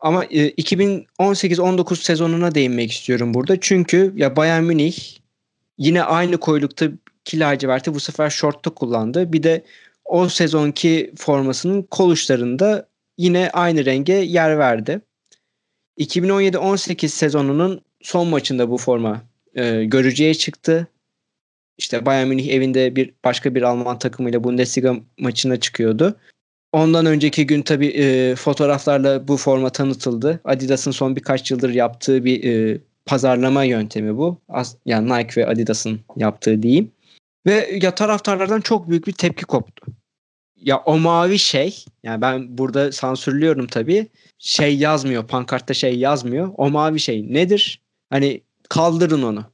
[0.00, 3.60] Ama e, 2018-19 sezonuna değinmek istiyorum burada.
[3.60, 5.18] Çünkü ya Bayern Münih
[5.78, 6.86] yine aynı koylukta
[7.24, 9.32] ki laciverti bu sefer short'ta kullandı.
[9.32, 9.64] Bir de
[10.04, 15.00] o sezonki formasının kol uçlarında yine aynı renge yer verdi.
[15.98, 19.22] 2017-18 sezonunun son maçında bu forma
[19.54, 20.86] e, görücüye çıktı.
[21.78, 26.16] İşte Bayern Münih evinde bir başka bir Alman takımıyla Bundesliga maçına çıkıyordu.
[26.72, 30.40] Ondan önceki gün tabii e, fotoğraflarla bu forma tanıtıldı.
[30.44, 34.40] Adidas'ın son birkaç yıldır yaptığı bir e, pazarlama yöntemi bu.
[34.48, 36.92] As, yani Nike ve Adidas'ın yaptığı diyeyim.
[37.46, 39.86] Ve ya taraftarlardan çok büyük bir tepki koptu.
[40.62, 44.08] Ya o mavi şey, yani ben burada sansürlüyorum tabii.
[44.38, 46.50] Şey yazmıyor, pankartta şey yazmıyor.
[46.56, 47.82] O mavi şey nedir?
[48.10, 49.44] Hani kaldırın onu.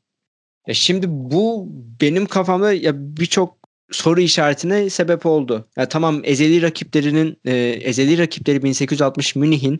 [0.67, 1.69] Ya şimdi bu
[2.01, 3.59] benim kafamda ya birçok
[3.91, 5.69] soru işaretine sebep oldu.
[5.77, 9.79] Ya tamam ezeli rakiplerinin e, ezeli rakipleri 1860 Münih'in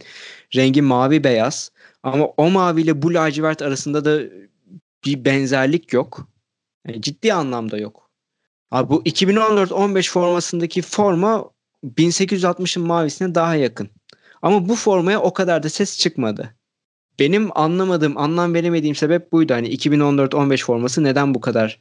[0.57, 4.21] rengi mavi beyaz ama o mavi ile bu lacivert arasında da
[5.05, 6.29] bir benzerlik yok.
[6.87, 8.08] Yani ciddi anlamda yok.
[8.71, 11.51] Abi bu 2014-15 formasındaki forma
[11.85, 13.89] 1860'ın mavisine daha yakın.
[14.43, 16.55] Ama bu formaya o kadar da ses çıkmadı.
[17.19, 19.55] Benim anlamadığım, anlam veremediğim sebep buydu.
[19.55, 21.79] Hani 2014-15 forması neden bu kadar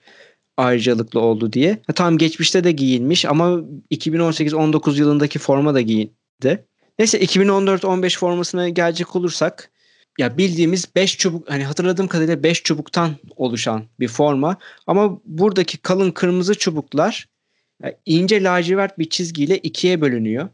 [0.57, 1.81] ayrıcalıklı oldu diye.
[1.87, 6.65] Ha, tamam geçmişte de giyilmiş ama 2018-19 yılındaki forma da giyindi.
[6.99, 9.71] Neyse 2014-15 formasına gelecek olursak
[10.17, 16.11] ya bildiğimiz 5 çubuk hani hatırladığım kadarıyla 5 çubuktan oluşan bir forma ama buradaki kalın
[16.11, 17.27] kırmızı çubuklar
[18.05, 20.49] ince lacivert bir çizgiyle ikiye bölünüyor.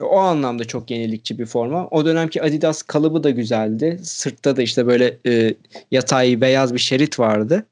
[0.00, 1.88] O anlamda çok yenilikçi bir forma.
[1.88, 4.00] O dönemki Adidas kalıbı da güzeldi.
[4.02, 5.54] Sırtta da işte böyle e,
[5.90, 7.66] yatay beyaz bir şerit vardı.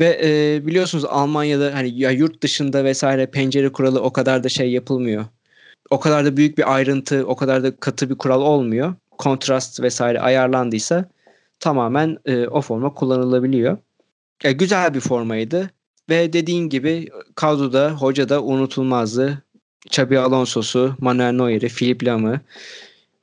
[0.00, 4.70] Ve e, biliyorsunuz Almanya'da hani ya yurt dışında vesaire pencere kuralı o kadar da şey
[4.70, 5.24] yapılmıyor.
[5.90, 8.94] O kadar da büyük bir ayrıntı, o kadar da katı bir kural olmuyor.
[9.22, 11.04] Kontrast vesaire ayarlandıysa
[11.60, 13.78] tamamen e, o forma kullanılabiliyor.
[14.44, 15.70] E, güzel bir formaydı.
[16.10, 19.42] Ve dediğin gibi kadroda, hoca da unutulmazdı.
[19.86, 22.40] Xabi Alonso'su, Manuel Neuer'i, Philip Lam'ı,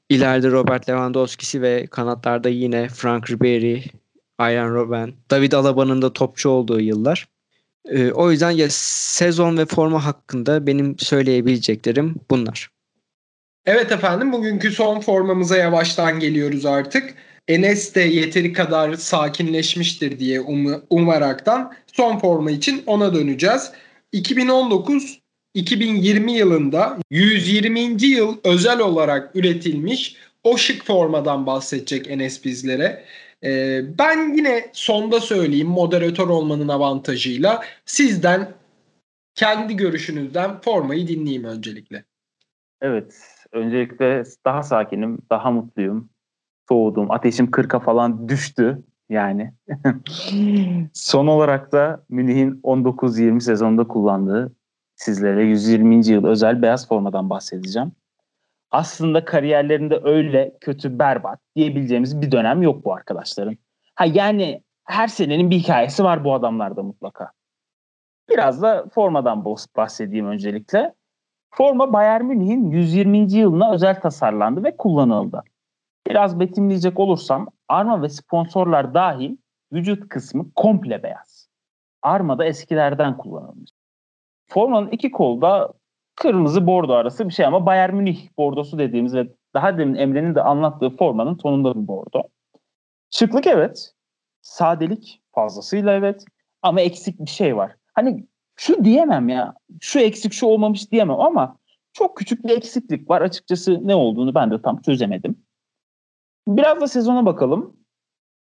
[0.10, 3.82] ileride Robert Lewandowski'si ve kanatlarda yine Frank Ribery,
[4.38, 7.28] Ayran Robben, David Alaba'nın da topçu olduğu yıllar.
[7.86, 12.70] Ee, o yüzden ya sezon ve forma hakkında benim söyleyebileceklerim bunlar.
[13.66, 17.14] Evet efendim bugünkü son formamıza yavaştan geliyoruz artık.
[17.48, 23.72] Enes de yeteri kadar sakinleşmiştir diye um- umaraktan son forma için ona döneceğiz.
[24.12, 25.20] 2019
[25.54, 28.06] 2020 yılında 120.
[28.06, 33.06] yıl özel olarak üretilmiş o şık formadan bahsedecek Enes bizlere.
[33.44, 38.52] Ee, ben yine sonda söyleyeyim moderatör olmanın avantajıyla sizden
[39.36, 42.04] kendi görüşünüzden formayı dinleyeyim öncelikle.
[42.82, 43.39] Evet.
[43.52, 46.10] Öncelikle daha sakinim, daha mutluyum.
[46.70, 47.12] Soğudum.
[47.12, 49.54] Ateşim 40'a falan düştü yani.
[50.94, 54.56] Son olarak da Münih'in 19-20 sezonunda kullandığı
[54.96, 56.08] sizlere 120.
[56.08, 57.92] yıl özel beyaz formadan bahsedeceğim
[58.72, 63.58] aslında kariyerlerinde öyle kötü berbat diyebileceğimiz bir dönem yok bu arkadaşların.
[63.96, 67.32] Ha yani her senenin bir hikayesi var bu adamlarda mutlaka.
[68.30, 69.46] Biraz da formadan
[69.78, 70.94] bahsedeyim öncelikle.
[71.52, 73.34] Forma Bayern Münih'in 120.
[73.34, 75.44] yılına özel tasarlandı ve kullanıldı.
[76.08, 79.38] Biraz betimleyecek olursam arma ve sponsorlar dahil
[79.74, 81.50] vücut kısmı komple beyaz.
[82.02, 83.72] Arma da eskilerden kullanılmış.
[84.48, 85.74] Formanın iki kolda
[86.16, 90.42] kırmızı bordo arası bir şey ama Bayern Münih bordosu dediğimiz ve daha demin Emre'nin de
[90.42, 92.24] anlattığı formanın tonunda bir bordo.
[93.12, 93.94] Şıklık evet.
[94.42, 96.26] Sadelik fazlasıyla evet.
[96.62, 97.76] Ama eksik bir şey var.
[97.94, 98.28] Hani
[98.60, 99.54] şu diyemem ya.
[99.82, 101.58] Şu eksik şu olmamış diyemem ama
[101.94, 103.22] çok küçük bir eksiklik var.
[103.22, 105.46] Açıkçası ne olduğunu ben de tam çözemedim.
[106.48, 107.78] Biraz da sezona bakalım.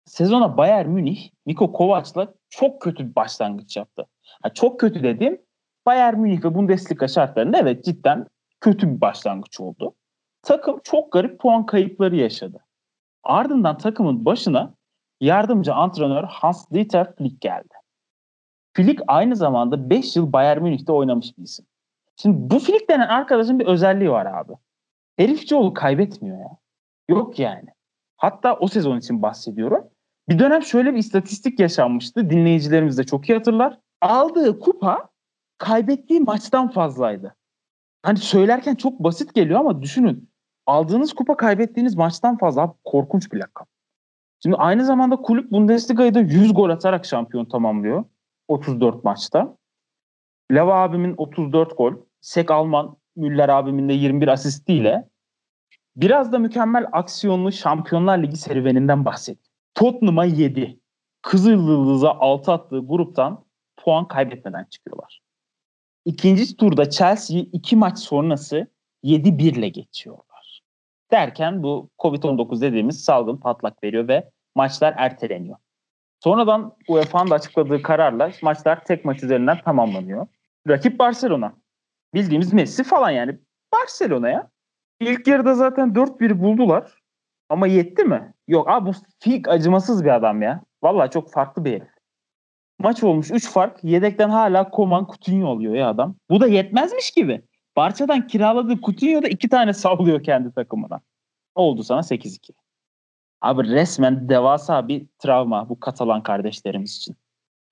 [0.04, 4.06] Sezona Bayern Münih Niko Kovac'la çok kötü bir başlangıç yaptı.
[4.42, 5.40] Ha, çok kötü dedim
[5.86, 8.26] Bayern Münih ve Bundesliga şartlarında evet cidden
[8.60, 9.94] kötü bir başlangıç oldu.
[10.42, 12.58] Takım çok garip puan kayıpları yaşadı.
[13.24, 14.74] Ardından takımın başına
[15.20, 17.71] yardımcı antrenör Hans-Dieter Flick geldi.
[18.76, 21.66] Flick aynı zamanda 5 yıl Bayern Münih'te oynamış bir isim.
[22.16, 24.52] Şimdi bu Flick denen arkadaşın bir özelliği var abi.
[25.16, 26.56] Herifçioğlu kaybetmiyor ya.
[27.08, 27.68] Yok yani.
[28.16, 29.84] Hatta o sezon için bahsediyorum.
[30.28, 32.30] Bir dönem şöyle bir istatistik yaşanmıştı.
[32.30, 33.78] Dinleyicilerimiz de çok iyi hatırlar.
[34.00, 35.08] Aldığı kupa
[35.58, 37.36] kaybettiği maçtan fazlaydı.
[38.02, 40.30] Hani söylerken çok basit geliyor ama düşünün.
[40.66, 42.74] Aldığınız kupa kaybettiğiniz maçtan fazla.
[42.84, 43.66] Korkunç bir rakam.
[44.42, 48.04] Şimdi aynı zamanda kulüp Bundesliga'yı da 100 gol atarak şampiyon tamamlıyor.
[48.52, 49.56] 34 maçta.
[50.54, 51.92] Leva abimin 34 gol.
[52.20, 55.08] Sek Alman, Müller abimin de 21 asistiyle
[55.96, 59.44] biraz da mükemmel aksiyonlu Şampiyonlar Ligi serüveninden bahsedeyim.
[59.74, 60.80] Tottenham'a 7,
[61.22, 63.44] Kızıl Yıldız'a 6 attığı gruptan
[63.76, 65.22] puan kaybetmeden çıkıyorlar.
[66.04, 68.66] İkinci turda Chelsea'yi iki maç sonrası
[69.04, 70.62] 7-1 ile geçiyorlar.
[71.10, 75.56] Derken bu Covid-19 dediğimiz salgın patlak veriyor ve maçlar erteleniyor.
[76.24, 80.26] Sonradan UEFA'nın da açıkladığı kararla maçlar tek maç üzerinden tamamlanıyor.
[80.68, 81.54] Rakip Barcelona.
[82.14, 83.38] Bildiğimiz Messi falan yani.
[83.72, 84.50] Barcelona'ya.
[85.00, 87.02] İlk yarıda zaten 4-1 buldular.
[87.48, 88.34] Ama yetti mi?
[88.48, 90.62] Yok abi bu Fig acımasız bir adam ya.
[90.82, 91.88] Vallahi çok farklı bir herif.
[92.78, 93.84] Maç olmuş 3 fark.
[93.84, 96.16] Yedekten hala Koman Coutinho alıyor ya adam.
[96.30, 97.42] Bu da yetmezmiş gibi.
[97.76, 101.00] Barça'dan kiraladığı Coutinho da 2 tane sallıyor kendi takımına.
[101.54, 102.61] Oldu sana 8-2.
[103.42, 107.16] Abi resmen devasa bir travma bu Katalan kardeşlerimiz için.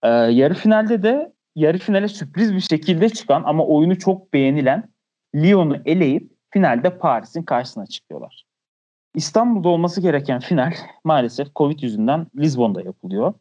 [0.03, 4.89] Ee, yarı finalde de yarı finale sürpriz bir şekilde çıkan ama oyunu çok beğenilen
[5.35, 8.45] Lyon'u eleyip finalde Paris'in karşısına çıkıyorlar.
[9.15, 10.73] İstanbul'da olması gereken final
[11.05, 13.35] maalesef Covid yüzünden Lizbon'da yapılıyor.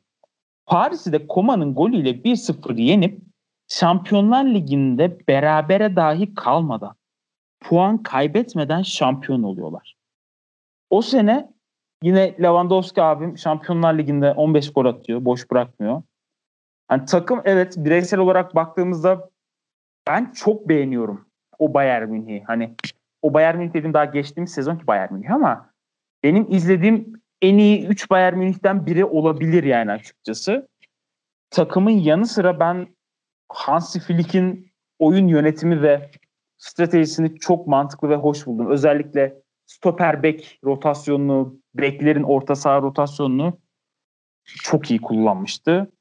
[0.65, 3.21] Paris'i de Koma'nın golüyle 1-0 yenip
[3.67, 6.95] Şampiyonlar Ligi'nde berabere dahi kalmadan
[7.59, 9.95] puan kaybetmeden şampiyon oluyorlar.
[10.89, 11.49] O sene
[12.03, 15.25] yine Lewandowski abim Şampiyonlar Ligi'nde 15 gol atıyor.
[15.25, 16.01] Boş bırakmıyor.
[16.91, 19.29] Yani takım evet bireysel olarak baktığımızda
[20.07, 21.25] ben çok beğeniyorum
[21.59, 22.43] o Bayern Münih'i.
[22.47, 22.75] Hani
[23.21, 25.69] o Bayern Münih dediğim daha geçtiğimiz sezonki Bayern Münih ama
[26.23, 30.67] benim izlediğim en iyi 3 Bayern Münih'ten biri olabilir yani açıkçası.
[31.49, 32.87] Takımın yanı sıra ben
[33.49, 36.11] Hansi Flick'in oyun yönetimi ve
[36.57, 38.71] stratejisini çok mantıklı ve hoş buldum.
[38.71, 43.59] Özellikle stoper bek rotasyonunu, beklerin orta saha rotasyonunu
[44.45, 45.91] çok iyi kullanmıştı.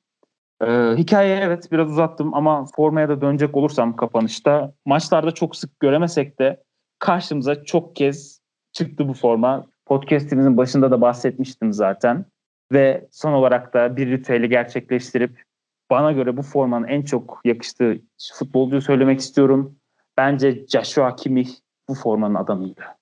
[0.63, 6.39] Ee, hikaye evet biraz uzattım ama formaya da dönecek olursam kapanışta maçlarda çok sık göremesek
[6.39, 6.63] de
[6.99, 8.41] karşımıza çok kez
[8.73, 9.67] çıktı bu forma.
[9.87, 12.25] Podcast'imizin başında da bahsetmiştim zaten.
[12.73, 15.43] Ve son olarak da bir ritüeli gerçekleştirip
[15.91, 18.01] bana göre bu formanın en çok yakıştığı
[18.35, 19.77] futbolcuyu söylemek istiyorum.
[20.17, 21.51] Bence Joshua Kimmich
[21.89, 22.98] bu formanın adamıydı.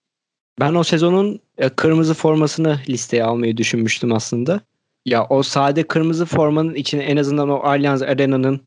[0.61, 4.61] Ben o sezonun e, kırmızı formasını listeye almayı düşünmüştüm aslında.
[5.07, 8.61] Ya o sade kırmızı formanın içine en azından o Allianz Arena'nın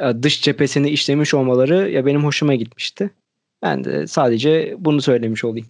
[0.00, 3.10] e, dış cephesini işlemiş olmaları ya benim hoşuma gitmişti.
[3.62, 5.66] Ben de sadece bunu söylemiş olayım.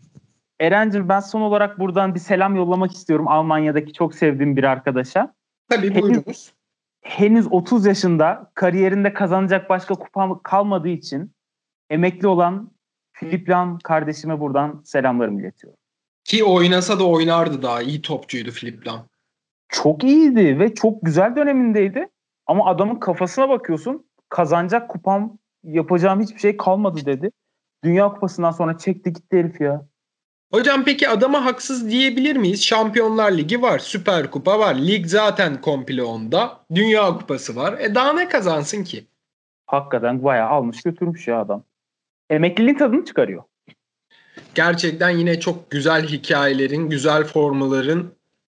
[0.60, 5.34] Eren'cim ben son olarak buradan bir selam yollamak istiyorum Almanya'daki çok sevdiğim bir arkadaşa.
[5.70, 6.52] Tabii buyurunuz.
[7.02, 11.32] Henüz 30 yaşında kariyerinde kazanacak başka kupa kalmadığı için
[11.90, 12.73] emekli olan
[13.14, 15.78] Filip Lam kardeşime buradan selamlarımı iletiyorum.
[16.24, 17.82] Ki oynasa da oynardı daha.
[17.82, 19.06] iyi topçuydu Filip Lam.
[19.68, 22.08] Çok iyiydi ve çok güzel dönemindeydi.
[22.46, 27.30] Ama adamın kafasına bakıyorsun kazanacak kupam yapacağım hiçbir şey kalmadı dedi.
[27.84, 29.86] Dünya Kupası'ndan sonra çekti gitti herif ya.
[30.52, 32.62] Hocam peki adama haksız diyebilir miyiz?
[32.64, 34.74] Şampiyonlar Ligi var, Süper Kupa var.
[34.74, 36.60] Lig zaten komple onda.
[36.74, 37.78] Dünya Kupası var.
[37.80, 39.06] E daha ne kazansın ki?
[39.66, 41.64] Hakikaten bayağı almış götürmüş ya adam.
[42.30, 43.42] Emekliliğin tadını çıkarıyor.
[44.54, 48.12] Gerçekten yine çok güzel hikayelerin, güzel formaların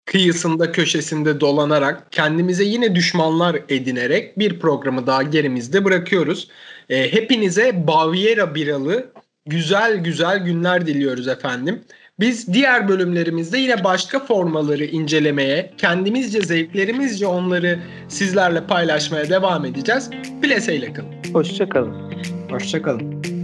[0.05, 6.49] kıyısında köşesinde dolanarak kendimize yine düşmanlar edinerek bir programı daha gerimizde bırakıyoruz.
[6.89, 9.11] E, hepinize Baviera biralı
[9.45, 11.81] güzel güzel günler diliyoruz efendim.
[12.19, 20.09] Biz diğer bölümlerimizde yine başka formaları incelemeye, kendimizce zevklerimizce onları sizlerle paylaşmaya devam edeceğiz.
[20.41, 21.33] Plese ile kalın.
[21.33, 22.13] Hoşçakalın.
[22.49, 23.34] Hoşçakalın.